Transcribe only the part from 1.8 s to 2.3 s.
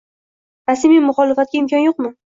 yo‘qmi?